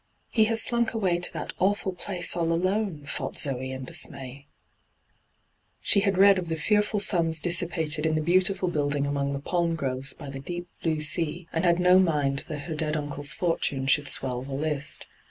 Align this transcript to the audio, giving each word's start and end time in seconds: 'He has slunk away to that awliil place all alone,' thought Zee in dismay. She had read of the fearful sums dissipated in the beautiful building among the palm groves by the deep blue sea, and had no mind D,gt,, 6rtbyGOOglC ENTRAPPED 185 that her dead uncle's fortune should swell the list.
'He 0.31 0.45
has 0.45 0.63
slunk 0.63 0.95
away 0.95 1.19
to 1.19 1.31
that 1.33 1.53
awliil 1.59 1.95
place 1.95 2.35
all 2.35 2.51
alone,' 2.51 3.03
thought 3.05 3.37
Zee 3.37 3.69
in 3.69 3.83
dismay. 3.83 4.47
She 5.79 5.99
had 5.99 6.17
read 6.17 6.39
of 6.39 6.49
the 6.49 6.55
fearful 6.55 6.99
sums 6.99 7.39
dissipated 7.39 8.07
in 8.07 8.15
the 8.15 8.21
beautiful 8.23 8.67
building 8.69 9.05
among 9.05 9.33
the 9.33 9.39
palm 9.39 9.75
groves 9.75 10.15
by 10.15 10.31
the 10.31 10.39
deep 10.39 10.67
blue 10.81 11.01
sea, 11.01 11.47
and 11.53 11.65
had 11.65 11.77
no 11.79 11.99
mind 11.99 12.37
D,gt,, 12.37 12.45
6rtbyGOOglC 12.45 12.45
ENTRAPPED 12.45 12.45
185 12.47 12.47
that 12.47 12.61
her 12.65 12.75
dead 12.75 12.97
uncle's 12.97 13.33
fortune 13.33 13.85
should 13.85 14.07
swell 14.07 14.41
the 14.41 14.53
list. 14.55 15.05